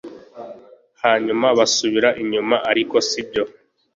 Hanyuma 1.03 1.47
basubira 1.57 2.09
inyuma 2.21 2.55
ariko 2.71 2.95
sibyo 3.09 3.43